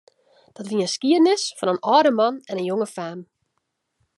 Dat 0.55 0.67
wie 0.69 0.83
in 0.85 0.93
skiednis 0.95 1.43
fan 1.57 1.71
in 1.73 1.83
âlde 1.95 2.11
man 2.19 2.35
en 2.49 2.59
in 2.61 2.69
jonge 2.71 2.89
faam. 2.95 3.19